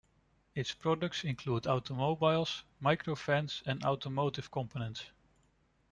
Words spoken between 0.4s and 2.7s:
Its products include automobiles,